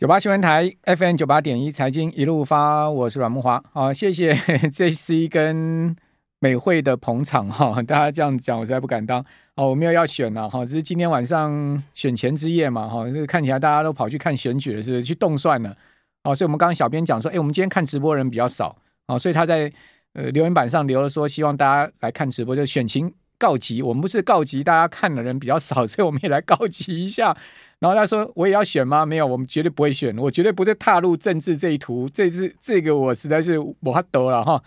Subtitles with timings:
[0.00, 3.62] 九八新闻台 FM 九八点一财经一路发，我是阮木华。
[3.70, 4.32] 好，谢谢
[4.72, 5.94] JC 跟
[6.38, 9.22] 美慧的捧场哈， 大家这样讲我实在不敢当。
[9.56, 15.76] 哦，我没有要选了哈，只是今天晚上选前之夜嘛哈，这个看起来大家都跑去看选举了，是不是去动算了？
[16.24, 18.74] 哦，所以我们刚刚小编讲说，哎，我们今天看直播人比较少
[19.04, 19.70] 啊，所以他在
[20.14, 23.82] 呃留言板上留了说，希望大家来看直播，就选情告急。
[23.82, 27.36] 我们不是告急，大家看的人比较少，所以我们也来告急一下。
[27.80, 29.06] 然后他说：“我也要选吗？
[29.06, 32.06] 没有，我们绝对不会选，我绝对不会踏入政治这一途。
[32.10, 34.62] 这次这个我实在是我哈抖了哈。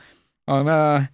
[0.47, 1.07] 哦，那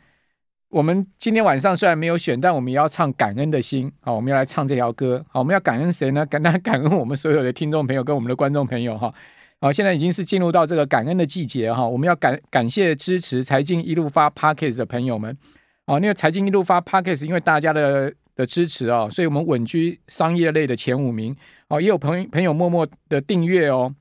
[0.70, 3.92] 我们今天晚上虽然没有选，但我们也要唱感恩的心。
[4.00, 5.26] 好，我们要来唱这条歌。
[5.28, 6.26] 好，我们要感恩谁呢？
[6.26, 9.14] 感 恩感恩我们所有的听众朋友跟我们的观众朋友哈。
[9.60, 11.86] 好，现在已经是进入到这个感恩的季节哈。
[11.86, 15.38] 我们要感感谢支持财经一路发 Podcast 的朋友们。
[15.86, 21.36] 哦，那个财经一路发 Podcast，因为大家的。”的支持啊、所以我们稳居商业类的前五名
[21.68, 23.94] 哦，也有朋友朋友默默的订阅哦，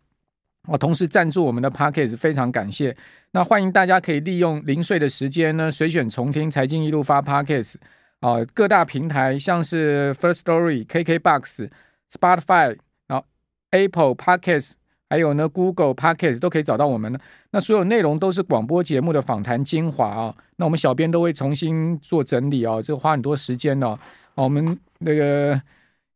[0.69, 2.97] 哦，同时赞助我们的 Podcast，非常感谢。
[3.33, 7.75] 那欢迎大家可以利用零碎的时间呢，随选重听财经一路发 Podcast
[8.21, 11.69] 哦，各大平台像是 First Story、KKBox、
[12.09, 12.77] Spotify，
[13.09, 13.25] 然后
[13.73, 14.75] Apple Podcast。
[15.11, 17.19] 还有呢，Google Podcast 都可以找到我们呢。
[17.51, 20.35] 那所有内容都是广播节目的访谈精华啊。
[20.57, 23.99] 那我们小编都会重新做整理哦，这花很多时间哦。
[24.45, 25.61] 我们那个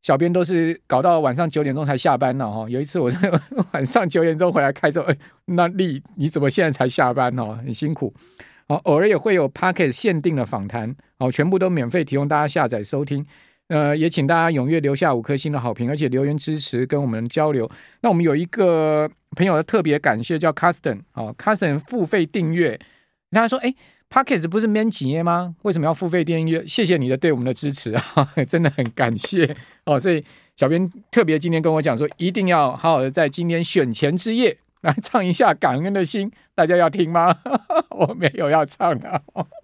[0.03, 2.51] 小编都是搞到晚上九点钟才下班呢。
[2.51, 3.11] 哈，有一次我
[3.73, 7.59] 晚上九点钟回来开车，哎，那丽你怎么现在才下班哦？
[7.64, 8.12] 很辛苦。
[8.69, 13.27] 哦，偶尔也会有 Podcast 限定的访谈哦，全部都免费提供大家下载收听。
[13.69, 17.70] 呃，也请大家踊跃留下五颗星的好评，而且留言支持跟我们交流。
[18.03, 22.79] 那我们有一个朋友的特别感谢，叫 Custom 哦，Custom 付费订阅。
[23.31, 23.75] 他说：“哎
[24.12, 25.55] ，Podcast 不是免钱吗？
[25.62, 26.66] 为什么要付费订阅？
[26.66, 30.22] 谢谢你的对我们的支持啊， 真的很感谢哦。”所以
[30.56, 37.34] 小编特别今天跟我讲说，一定要好好的在今天选前之夜来唱一下《感恩的心》，大家要听吗？
[37.90, 39.20] 我没有要唱啊。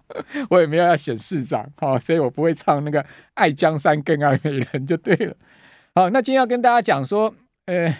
[0.49, 3.05] 我也没有要选市长，好，所以我不会唱那个
[3.35, 5.35] 爱江山更爱美人就对了。
[5.93, 7.33] 好，那今天要跟大家讲说，
[7.65, 7.95] 呃，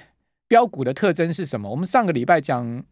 [0.47, 1.69] 标股的特征是什么？
[1.69, 2.83] 我们上个礼拜讲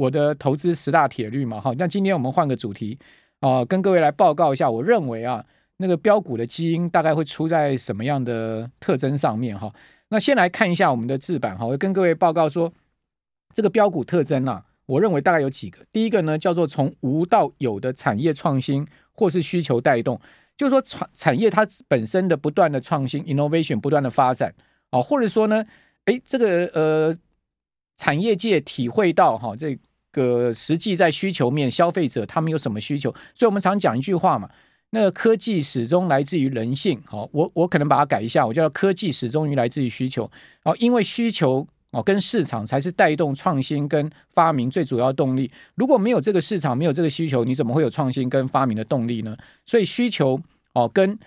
[0.00, 2.98] 我的投资十大铁律嘛，哈，那今天我们换个主题
[3.40, 5.44] 啊，跟各位来报告一下，我认为啊，
[5.76, 9.70] 那个标股的基因大概会出在什么样的特征上面哈？
[10.08, 12.72] 那先来看一下我们的字板哈，我跟各位报告说，
[13.54, 14.64] 这个标股特征啊。
[14.86, 20.20] 我认为大概有几个，第一个呢叫做从无到有的产业创新或是需求带动，
[20.56, 24.52] 就是说产产业它本身的不断的创新 innovation 不断的发展
[24.90, 25.64] 啊，或者说呢，
[26.06, 27.16] 诶这个呃
[27.98, 29.78] 产业界体会到哈这
[30.10, 34.48] 个实际在需求面消费者他们有什么需求，所以我们常讲一句话嘛，
[34.90, 40.30] 那个科技始终来自于人性，好，我我可能把它改一下，我叫科技始终于来自于需求，
[40.64, 41.66] 哦，因为需求。
[41.92, 45.50] 哦，跟市场才是带动创新跟发明最主要动力。
[45.74, 49.36] 如果没有这个市场，没有这个需求，你怎么会有创新跟发明的动力呢？
[49.66, 50.40] 所以需求
[50.72, 51.18] 哦，跟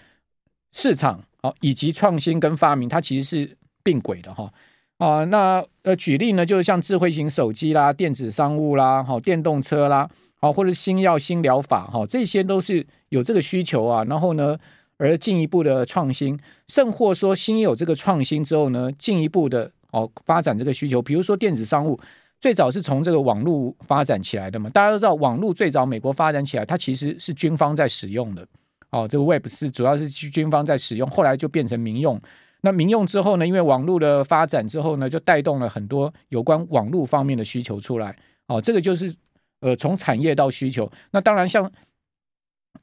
[0.72, 4.50] 市场哦，以及创新跟发明，它其实是并轨的哈。
[4.98, 10.10] 啊，那呃，举例呢，就是像智慧型手机啦、电子商务啦、好电动车啦，
[10.40, 14.04] 好或者新药新疗法哈，这些都是有这个需求啊。
[14.06, 14.58] 然后呢，
[14.98, 19.72] 而进一步的创新，甚或说新有这个创新之后呢，进一步的。
[19.94, 22.00] 哦，发展这个需求，比如说电子商务，
[22.42, 24.68] 最早是从这个网络发展起来的嘛。
[24.72, 28.44] 大家都知道，网络最早美国发展起来，它其实是军方在使用的。
[28.90, 32.20] 哦，这个 Web 是主要是军方在使用，后来就变成民用。
[32.64, 38.18] 那民用之后呢，因为网络的发展之后呢，就带动了很多有关网络方面的需求出来。
[38.48, 39.14] 哦，这个就是
[39.60, 40.92] 呃，从产业到需求。
[41.12, 41.72] 那当然，像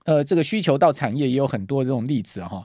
[0.05, 2.59] 呃，这个需求到产业也有很多这种例子哈。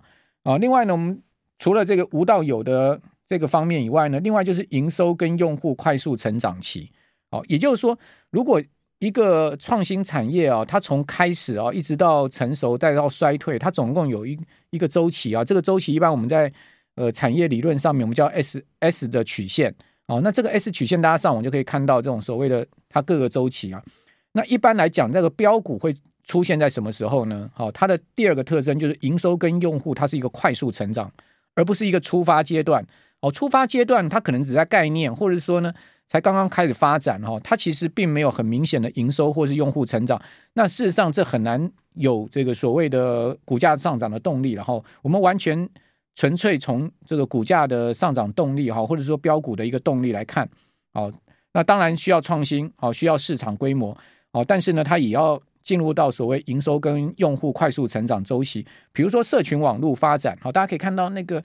[0.44, 1.22] 啊、哦，另外呢，我们
[1.58, 3.02] 除了这个无到有的。
[3.28, 6.92] 这个方面以外呢，另外就是营收跟用户快速成长期，
[7.32, 7.98] 哦，也就是说，
[8.30, 8.62] 如果
[9.00, 14.40] 一个创新产业啊，它从开始啊一直到成熟再到衰退，它总共有一
[14.70, 15.44] 一个周期啊。
[15.44, 16.54] 这个周期一般我们在
[16.96, 19.74] 呃产业理论上面，我们叫 S S 的曲线
[20.08, 20.20] 哦。
[20.22, 23.82] 那这个 S 曲线大家上网就可以看到这种所谓的它各个周期啊。
[24.34, 27.50] 那一般来讲，这个标股会出现在什么时候呢？
[27.54, 31.10] 好，它的第二个特征就是营收跟用户它是一个快速成长，
[31.54, 32.86] 而不是一个出发阶段。
[33.22, 35.74] 哦，出发阶段它可能只在概念，或者是说呢，
[36.10, 40.22] 才刚刚开始发展哈，它其实并没有很明显的营收或是用户成长。
[40.54, 44.52] 那事实上这很难有这个所谓的股价上涨的动力。
[44.52, 45.68] 然后我们完全
[46.16, 50.50] 纯粹从这个股价的上涨动力哈，或者说标股的一个动力来看，
[50.94, 51.14] 哦，
[51.54, 53.96] 那当然需要创新，哦，需要市场规模，
[54.32, 58.66] 哦，但是呢，它也要进入到所谓营收跟用户快速成长周期。
[58.92, 61.44] 比如说社群网络发展，好，大家可以看到那个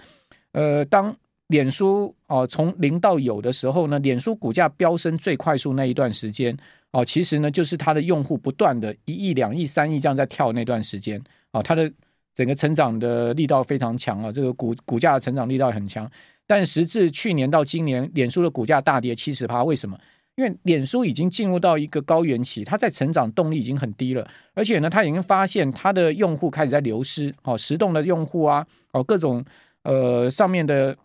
[0.52, 1.14] 呃当。
[1.50, 6.56] 脸书哦，从零到有的时候呢，脸书股价飙升最快速那一段时间
[6.93, 11.20] 哦，其实呢，就是它的用户不断的一亿、两亿、三亿这样在跳那段时间
[11.50, 11.93] 哦，它的
[12.41, 16.11] 整个成长的力道非常强啊，这个股股价的成长力道很强。
[16.47, 20.01] 但时至去年到今年，脸书的股价大跌七十趴，为什么？
[20.37, 29.45] 因为脸书已经进入到一个高原期，它在成长动力已经很低了，而且呢，它已经发现它的用户开始在流失，哦，实动的用户啊，哦，各种
[29.83, 30.97] 呃上面的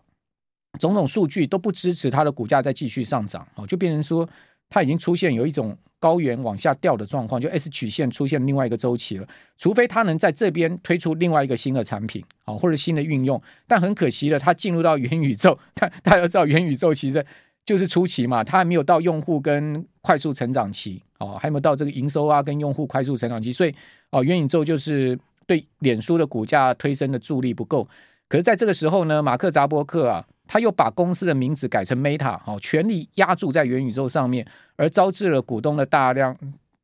[0.80, 4.26] 种种数据都不支持它的股价再继续上涨，哦，就变成说
[4.68, 9.26] 它已经出现有一种高原往下掉的状况，就 S 曲线出现另外一个周期了，
[9.58, 17.24] 除非它能在这边推出另外一个新的产品，哦，或者新的运用，但很可惜了，它进入到元宇宙，大大家知道元宇宙其实。
[17.64, 23.74] 就是初期嘛，它还没有到用户跟快速成长期哦，还没有到这个营收啊跟用户快速成长期，所以
[24.10, 25.18] 哦，元宇宙就是
[25.48, 27.84] 对脸书的股价推升的助力不够。
[28.28, 34.46] 可是在这个时候呢，马克扎伯克啊，他又把公司的名字改成 Meta，哦，全力压注在元宇宙上面，
[34.76, 36.36] 而招致了股东的大量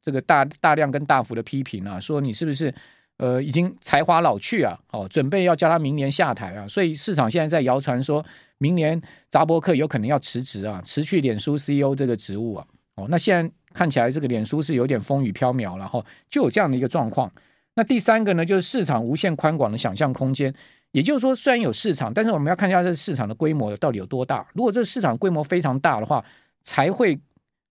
[0.03, 2.75] 这个大大量跟大幅的批评啊，说你是不是
[3.19, 4.79] 呃已经才华老去啊？
[4.91, 6.67] 哦，准备要叫他明年下台啊？
[6.67, 8.25] 所以市场现在在谣传说。
[8.59, 12.65] 明年扎伯克有可能要辞职啊，辞去脸书 CEO 这个职务啊。
[12.95, 16.01] 哦，那现在看起来这个脸书是有点风雨飘渺了哈，
[16.31, 17.29] 就有这样的一个状况。
[17.75, 20.55] 那第三个呢，就是市场无限宽广的想象空间。
[20.93, 24.47] 也就是说，虽然有市场，但是我们要看一下这市场的规模到底有多大。
[24.55, 26.25] 如果这个市场规模非常大的话，
[26.63, 27.19] 才会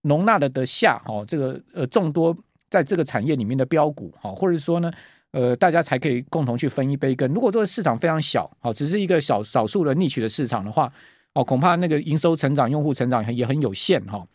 [0.02, 2.36] 容纳得得下哦这个呃众多
[2.68, 4.92] 在这个产业里面的标股哈，或者说呢。
[5.34, 7.26] 呃，大家才可以共同去分一杯羹。
[7.32, 10.92] 如果这个市场非常小，哦，只是一个小少数的逆取的市场的话，
[11.32, 14.28] 哦，恐怕那个营收成长、用户成长也很有限哈、哦。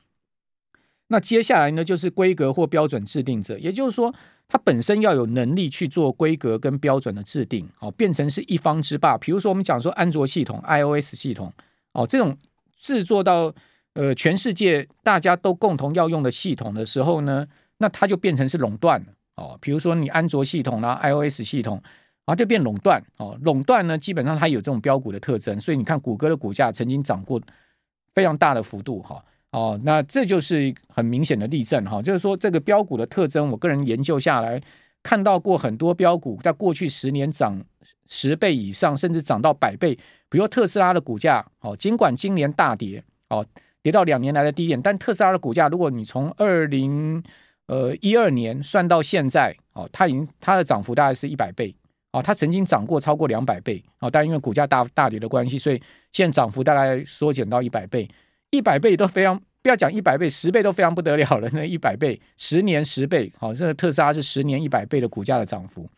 [1.10, 4.12] 那接下来呢，就是规格或标准制定者，也就是说，
[4.48, 9.18] 它本身要有能力去做规格跟标准的制定，哦，变成是一方之霸。
[9.18, 11.52] 比如说，我们讲说安卓系统、iOS 系统，
[11.92, 12.38] 哦，这种
[12.78, 13.54] 制作到
[13.94, 17.46] 呃全世界大家都共同要用的系统的时候呢，
[17.80, 19.06] 那它就变成是垄断。
[19.36, 21.76] 哦，比如说你安卓系统啦、iOS 系统，
[22.26, 23.04] 然后就变垄断。
[23.18, 27.40] 哦，垄断呢，基本上它有这种标股的特征，所以你看谷歌的股价曾经涨过
[28.16, 29.02] 非常大的幅度。
[29.02, 29.24] 哈，
[29.58, 31.84] 哦那这就是很明显的例证。
[31.86, 34.62] 哈，就是说这个标股的特征，我个人研究下来
[35.02, 37.60] 看到过很多标股在过去十年涨
[38.08, 39.98] 十倍以上，甚至涨到百倍。
[40.30, 43.44] 比如特斯拉的股价，哦，尽管今年大跌，哦，
[43.82, 47.24] 跌到两年来的低点，但特斯拉的股价，如果你从二零
[47.68, 51.74] 呃，一二年算到现在，哦，它已经它的涨幅大概是一百倍，
[52.12, 55.82] 哦，它曾经涨过超过两百倍，哦，但因为股价大大跌的关系，所以
[56.12, 58.10] 现在涨幅大概缩减到一百倍，
[58.52, 65.90] 一百倍都非常，不要讲一百倍，十倍都非常不得了了，那一百倍，十年十倍，好，这个特斯拉是十年一百倍的股价的涨幅，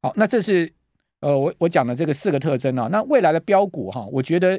[0.00, 0.72] 好，那这是
[1.20, 4.58] 呃，我我讲的这个四个特征啊，那未来的标股哈，我觉得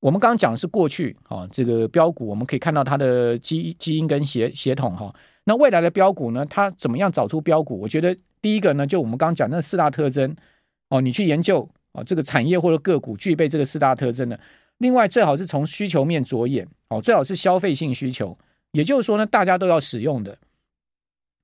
[0.00, 5.14] 我们刚刚讲的是过去，啊，这个标股我们可以看到它的基基因跟协协同哈。
[5.44, 6.44] 那未来的标股呢？
[6.46, 7.78] 它怎么样找出标股？
[7.78, 10.34] 我觉得第一个呢，就我们刚刚讲那四大特征
[10.88, 14.40] 哦，你去研究哦，这个产业或者个股具备这个四大特征的。
[14.80, 18.36] 另外，最好是从需求面着眼哦，最好是消费性需求，
[18.72, 20.36] 也就是说呢，大家都要使用的，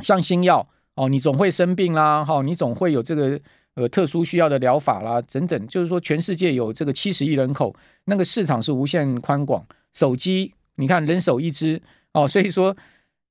[0.03, 3.41] 像新药哦，你总会生病啦，哈，你总会有这个
[3.75, 5.67] 呃特殊需要的疗法啦，等等。
[5.67, 7.75] 就是说，全世界有这个七十亿人口，
[8.07, 9.65] 那个市场是无限宽广。
[9.95, 11.81] 手机，你看人手一支
[12.13, 12.77] 哦，所以说。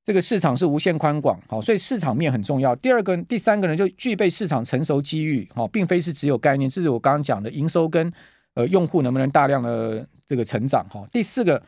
[0.07, 2.75] 这个市场是无限宽广，好，所以市场面很重要。
[2.75, 6.69] 第二个、第三个呢，就具备市场成熟机遇，好，并非是只有概念。
[6.69, 8.13] 这是我刚刚讲的营收跟
[8.55, 11.05] 呃用户能不能大量的这个成长，哈。
[11.11, 11.61] 第四个，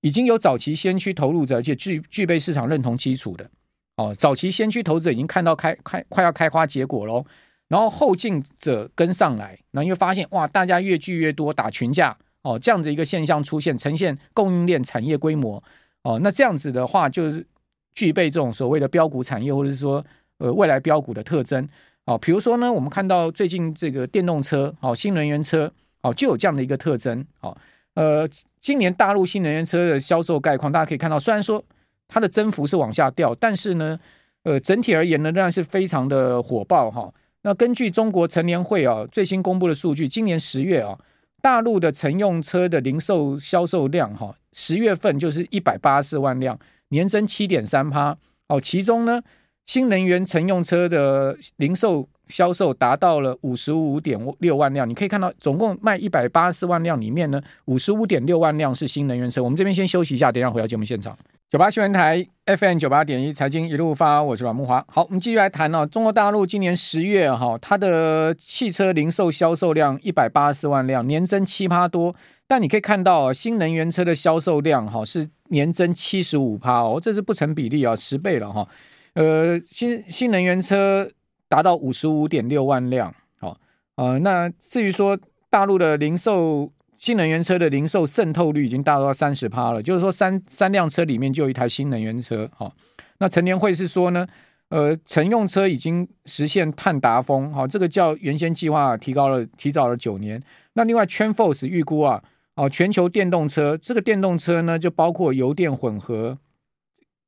[0.00, 3.50] 已经有早期先驱投入者，而且具具备市场认同基础的，
[3.96, 7.24] 哦，早期先驱投资者已经看到开开快要开花结果喽，
[7.66, 15.62] 然后后进者跟上来，然后又发现哇，大家越聚越多，打群架，哦，这样的一个现象出现，呈现供应链产业规模，
[16.02, 17.44] 哦，那这样子的话就是。
[17.96, 20.04] 具备这种所谓的标股产业，或者是说
[20.38, 21.68] 呃未来标股的特征，
[22.06, 25.72] 哦，比如说呢，我们看到最近这个电动车，哦，新能源车，
[26.04, 27.56] 哦，就有这样的一个特征，哦，
[27.94, 28.28] 呃，
[28.60, 31.64] 今年大陆新能源车的销售概况，大家可以看到，虽然说
[32.06, 33.98] 它的增幅是往下掉，但是呢，
[34.42, 37.12] 呃，整体而言呢，仍然是非常的火爆，哈。
[37.42, 40.98] 那根据中国成联会啊最新公布的数据，今年十月啊，
[41.40, 46.58] 大陆的乘用车的零售销售量，哈，十月份就是一百八十四万辆。
[46.88, 48.16] 年增七点三趴
[48.48, 49.20] 哦，其中呢，
[49.66, 54.88] 新能源乘用车的零售销售达到了五十五点六万辆。
[54.88, 59.42] 你可以看到，总共卖一百八十四万辆里面呢，五十五点六万辆是新能源车。
[59.42, 61.16] 我们这边先休息一下，等一下回到节目现场。
[61.50, 64.84] 九八新闻台 FM 九八点一财经一路发，我是阮慕华。
[64.88, 72.14] 好，我们继续来谈哦，中国大陆今年十月哈，它的汽车零售销售量一百八十四万辆，年增七趴多。
[72.46, 78.66] 但你可以看到，新能源车的销售量哈是年增七十五趴哦，这是不成比例啊，十倍了哈。
[79.14, 81.10] 呃，新新能源车
[81.48, 83.56] 达到五十五点六万辆，好，
[83.94, 85.16] 呃，那至于说
[85.48, 92.74] 大陆的零售新能源车的零售渗透率已经达到三十趴了，就是说三三辆车里面就有一台新能源车，好，
[93.18, 94.26] 那陈年会是说呢，
[94.70, 100.42] 呃，乘用车已经实现碳达峰，好，这个叫原先计划提高了提早了九年。
[100.72, 102.20] 那另外，TrendForce 预估啊，
[102.56, 106.36] 哦，全球电动车这个电动车呢，就包括油电混合。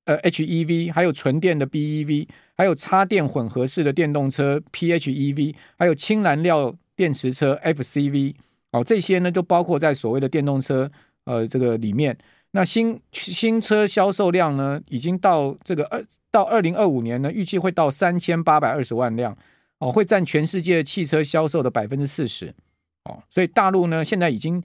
[0.06, 8.34] 呃，HEV 还有纯电的 BEV，还有插电混合式的电动车 PHEV，还有氢燃料电池车 FCV，
[8.70, 10.88] 哦，这些呢就包括在所谓的电动车
[11.24, 12.16] 呃这个里面。
[12.52, 19.36] 那新新车销售量呢，已经到这个二到二零二五年呢，预计会到三千八百二十万辆，
[19.78, 22.54] 哦，会占全世界汽车销售的百分之四十，
[23.02, 24.62] 哦，所以大陆呢现在已经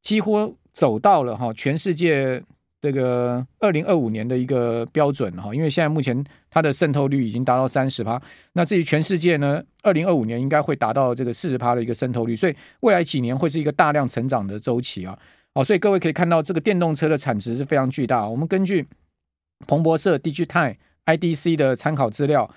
[0.00, 2.42] 几乎走到了哈全世界。
[2.80, 8.20] 这个二零二五年的一个标准哈，因为现在目前它的渗透率已经达到三十趴，
[8.52, 15.18] 那至于全世界呢，二零二五年应该会达到这个四十趴的一个渗透率，所以未来几年会是一个大量成长的周期啊。
[15.54, 18.28] 哦，所以各位可以看到，这个电动车的产值是非常巨大。
[18.28, 18.86] 我们根据
[19.66, 22.48] 彭博社 DigiTime IDC 的参考资料，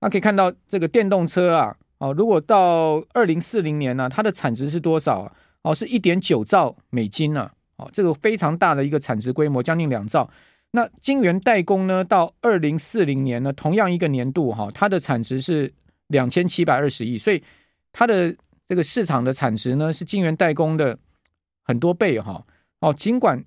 [0.00, 5.32] 那可以看到这个电动车啊，哦，如果到二零四零年呢，它的产值是多少啊？
[5.62, 7.50] 哦，是一点九兆美金呢。
[7.80, 10.28] 哦，这个非常大的一个产值规模，将近两兆。
[10.72, 15.72] 那晶圆代工呢，到二零四零年呢，同样一个年度哈，它的产值是
[16.08, 17.42] 两千七百二十亿，所以
[17.90, 18.34] 它的
[18.68, 20.96] 这个市场的产值呢，是晶圆代工的
[21.64, 22.44] 很多倍哈。
[22.80, 23.42] 哦，尽管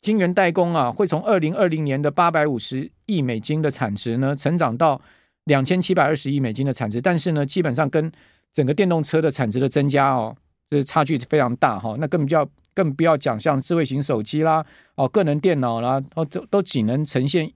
[0.00, 5.00] 晶圆代工啊，会从二零二零年的八百五十亿美金的产值呢，成长到
[5.44, 8.12] 两千七百二十亿美金的产值，但是呢，基本上跟
[8.52, 10.36] 整个电动车的产值的增加哦，
[10.70, 11.96] 这差距非常大哈。
[11.98, 12.48] 那根本就要。
[12.74, 14.64] 更不要讲像智慧型手机啦，
[14.94, 17.50] 哦，个人电脑啦，哦，都都仅能呈现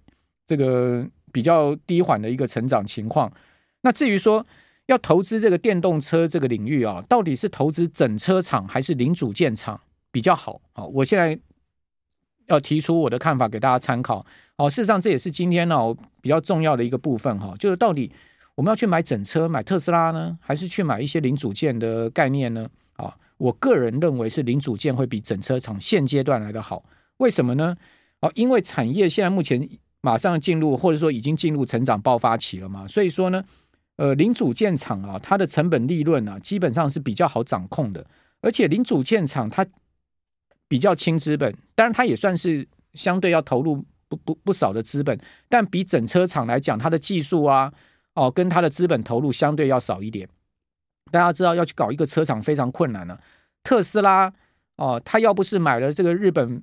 [0.46, 3.32] 这个比较低缓的一个成长情况。
[3.82, 4.44] 那至于说
[4.86, 9.80] 要投资这个电动车这个领域啊，到底是投资整车厂还是零组件厂
[10.10, 10.60] 比较好？
[10.72, 11.38] 啊，我现在
[12.46, 14.24] 要提出我的看法给大家参考。
[14.56, 15.76] 哦，事实上这也是今天呢
[16.20, 18.10] 比较重要的一个部分哈，就是到底
[18.54, 22.68] 我们要去买整车买特斯拉呢，还是去买一些零组件的概念呢？
[22.96, 23.14] 啊？
[23.38, 26.84] 我个人认为是零组件会比整车厂现阶段来的好，
[27.18, 27.76] 为什么呢？
[28.20, 29.68] 哦，因为产业现在目前
[30.00, 33.44] 马上进入或者说已经进入成长爆发期了嘛，所以说呢，
[33.96, 38.06] 呃，零组件厂啊，它的成本利润啊，基本上是比较好掌控的，
[38.40, 39.66] 而且零组件厂它
[40.66, 47.70] 比较轻资本，当然它也算是相对要投入不不不少的资本，但比整车厂来讲，它的技术啊，
[48.14, 50.26] 哦，跟它的资本投入相对要少一点。
[51.10, 53.20] 大家知道要去搞一个车厂非常困难了，啊。
[53.62, 54.32] 特斯拉
[54.76, 56.62] 哦，他要不是买了这个日本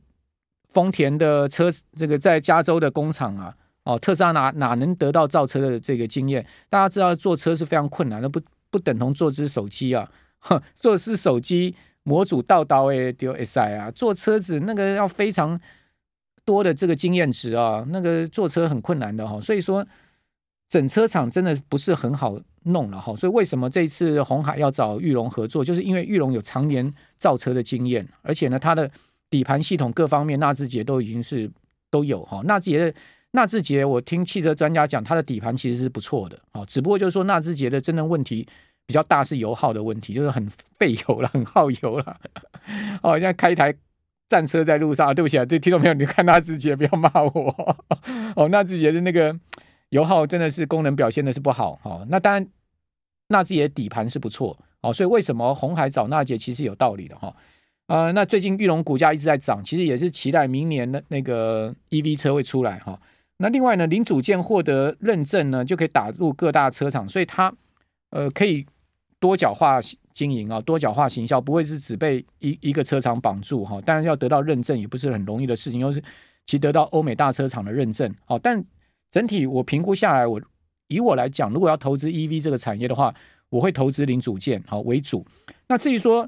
[0.70, 6.46] 丰田的车，这个在加州的工厂啊，哦，特斯拉哪哪能得到造车的这个经验？
[6.70, 10.10] 大家知道做车是非常困难的，不不等同做只手机啊，
[10.40, 15.60] 哼，做只手机模组到到诶丢 S I 啊，做车子那个要非常
[16.46, 19.86] 多的这个经验值啊，那个做车很困难的哈，所以说
[20.70, 22.40] 整车厂真的不是很好。
[22.66, 28.90] 弄了哈，所以为什么这一次红海要找玉龙合作，就是因为玉龙有常年造车的经验，而且呢，它的
[29.30, 31.50] 底盘系统各方面纳智捷都已经是
[31.90, 32.42] 都有哈。
[32.46, 32.94] 纳智捷的
[33.32, 38.48] 纳智捷，我听汽车专家讲，它的底盘其实是不错的啊，只不过就是说纳智捷的真正问题
[38.86, 42.18] 比较大是油耗的问题，就是很费油了，很耗油了。
[43.02, 43.74] 哦，现在开一台
[44.30, 47.78] 战车在路上，对不起啊，对听众朋友，你看纳智捷不要骂我
[48.36, 49.38] 哦，纳智捷的那个。
[49.94, 52.48] 油耗真的是功能表现的是不好哈，那当然
[53.28, 57.36] 纳智捷底盘是不错哦，所以为什么红海找纳智捷其实有道理的哈，
[57.86, 63.00] 呃，那最近玉龙股价一直在涨，其实也是期待明年的那个 EV 车会出来哈。
[63.38, 67.54] 那另外呢，零组件获得认证呢，就可以打入各大车厂，所以它
[68.10, 68.66] 呃可以
[69.20, 69.80] 多角化
[70.12, 73.80] 经营啊，多角化行销，不会是只被一一个车厂绑住哈。
[73.82, 76.04] 当然要得到认证也不是很容易的事情，又是
[76.48, 78.66] 其得到欧美大车厂的认证哦，但。
[79.14, 80.42] 整体我评估下来，我
[80.88, 83.14] 以我来讲，如果要投资 EV 这个产业的话，
[83.50, 85.24] 我会投资零组件好为主。
[85.68, 86.28] 那至于说，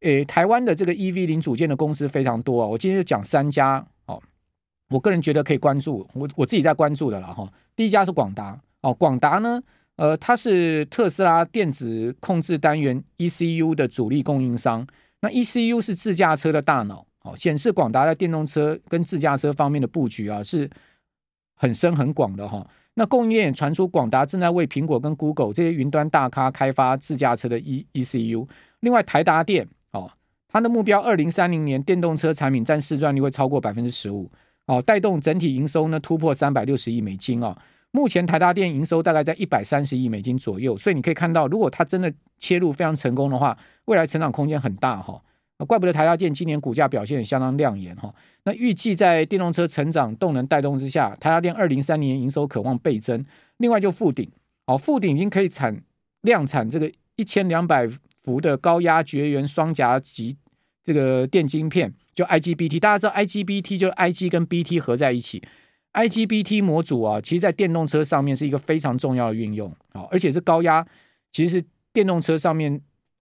[0.00, 4.22] 诶，台湾的这个 EV 零组件的公司非常多啊，我今天就讲三家哦。
[4.90, 7.50] 我个人觉得可以关注，我我自己在关注的了哈。
[7.74, 9.58] 第一家是广达哦，广达呢，
[9.96, 14.86] 呃，它是特斯拉电子控制单元 ECU 的主力供应商。
[15.22, 20.68] 那 ECU 是自驾车的大脑哦，显示广达在电动车跟自驾车方面的布局啊是。
[21.56, 28.46] 很深很广的哈，那供应链传出广达正在为苹果跟 Google 这些云端大咖开发自驾车的 E ECU。
[28.80, 30.10] 另外台达电哦，
[30.48, 34.30] 它的目标二零三零年电动车产品占市占率会超过百分之十五，
[34.66, 37.56] 哦，带动整体营收呢突破三百六十亿美金、哦。
[37.90, 45.18] 目前台达电营收大概在一百三十亿美金左右，所以你可以看到，如果它真的切入非常成功的话，未来成长空间很大哈。
[45.64, 48.14] 怪不得台达电今年股价表现也相当亮眼哈。
[48.44, 53.24] 那预计在电动车成长动能带动之下，台达电二零三零年营收可望倍增。
[53.58, 54.30] 另外就富鼎，
[54.66, 55.82] 哦，富鼎已经可以产
[56.22, 57.88] 量产这个一千两百
[58.22, 60.36] 伏的高压绝缘双夹级
[60.84, 65.42] 这个电晶片，就 IGBT，大家知道 IGBT 就是 IG 跟 BT 合在一起。
[65.94, 70.86] IGBT 模组啊，其实在电动车上面是一个非常重要的运用啊，而且是高压。
[71.32, 72.78] 其实是电动车上面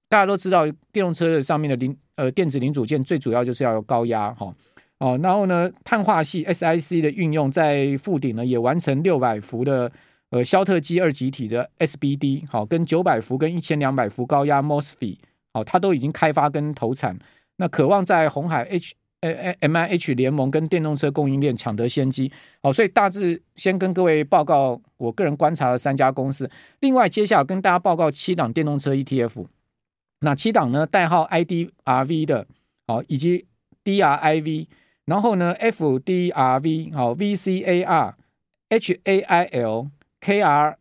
[0.10, 4.53] 大家都知道，电动车的上面的零呃电子零组件最主要就是要有高压哈
[5.00, 5.19] 哦。
[5.22, 9.91] 然后呢，碳化系 SiC 的运用在富鼎呢也完成六百伏的
[10.29, 15.17] 呃肖特基二极体的 SBD 好，跟九百伏跟一千两百伏高压 MOSFET
[15.53, 17.17] 好，它都已经开发跟投产。
[17.57, 22.31] 那渴望在红海 H M I H 联盟跟电动车供应链抢得先机，
[22.62, 26.48] 好，所以大致先跟各位报告我个人观察的三家公司。
[26.81, 29.45] 另外，接下来跟大家报告七档电动车 ETF，
[30.19, 32.48] 那七档呢，代号 I D R V 的，
[32.88, 33.45] 好，以及
[33.84, 34.67] D R I V，
[35.05, 38.15] 然后呢 F D R V，好，V C A R
[38.69, 39.88] H A I L
[40.22, 40.77] K R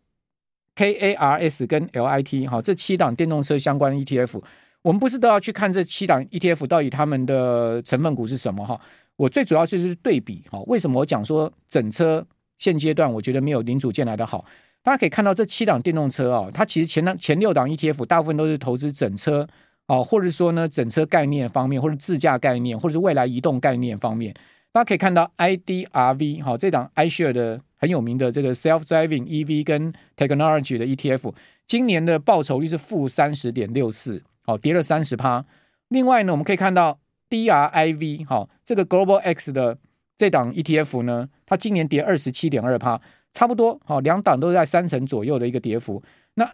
[0.74, 4.42] K A R S 跟 L I T，好，这七档电动车相关的 ETF。
[4.82, 8.78] 我们不是都要去看这七档 ETF 到底他们的成分股是什么哈？
[9.16, 10.60] 我最主要是就是对比哈。
[10.66, 12.26] 为什么我讲说整车
[12.58, 14.44] 现阶段我觉得没有零组件来的好？
[14.84, 19.48] 大家可以看到这七档电动车啊，它其实前前六档 ETF 大部分都是投资整车
[19.86, 24.34] 啊，或者说呢整车概念方面，或者自驾概念，或者是未来移动概念方面。
[24.72, 31.32] 大家可以看到 IDRV 哈，这档 iShare 的很有名的这个 Self-Driving EV 跟 Technology 的 ETF，
[31.66, 34.22] 今年的报酬率是负三十点六四。
[34.42, 35.42] 好，跌了三十趴。
[35.88, 36.98] 另外呢，我们可以看到
[37.30, 39.78] DRIV 好，这个 Global X 的
[40.18, 43.00] 这档 ETF 呢，它今年跌二十七点二趴，
[43.34, 46.02] 差不多好，两档都在三成左右的一个跌幅。
[46.34, 46.50] 那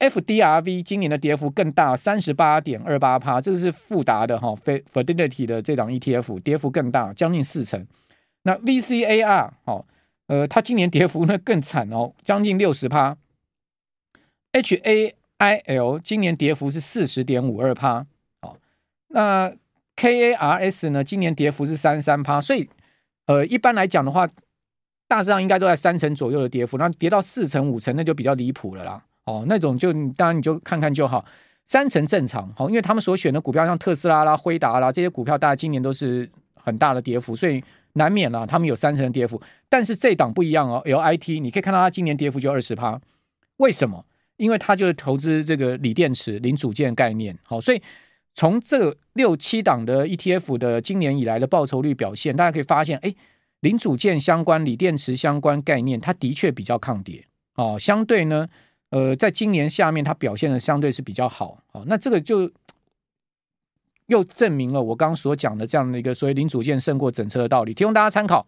[0.00, 7.86] FDRV 今年的跌幅更大，三十八点二八趴，这个是富达的哈，Fidelity 的这档 ETF 跌幅更大，将近四成。
[8.42, 9.86] 那 VCAR 好，
[10.26, 13.16] 呃，它今年跌幅呢更惨哦，将近六十趴。
[14.52, 18.04] HA I L 今年跌幅是四十点五二趴，
[18.40, 18.56] 好，
[19.08, 19.52] 那
[19.94, 21.04] K A R S 呢？
[21.04, 22.68] 今年跌幅是三三趴，所以
[23.26, 24.28] 呃，一般来讲的话，
[25.12, 29.04] 大致上应该都在三成左右的跌幅，那跌到四成五成，那就比较离谱了啦。
[29.26, 31.22] 哦，那种就当然你就看看就好，
[31.66, 32.50] 三成正常。
[32.56, 39.38] 好，因为他们所选的股票像特斯拉啦、辉达啦这些股票，大概今年都是很大的跌幅，所以难免啦，他们有三成的跌幅。
[39.68, 42.98] 但是这档不一样哦，L I T 你可以看到它今年跌幅就二十趴，
[43.58, 44.02] 为什么？
[44.38, 47.82] 因为它就是投资这个锂电池零组件概念，好，所以
[48.34, 53.14] 从这六七档的 ETF 的今年以来的报酬率表现，大家可以发现，哎，
[53.62, 58.48] 零组件相关、锂电池相关概念，它的确比较抗跌，哦，相对呢，
[58.90, 62.50] 呃，在今年下面它表现的相对是比较好，哦，那这个就
[64.06, 68.46] 又证明了我刚刚所讲的这样的一个所谓零组件胜过整车的道理，提供大家参考。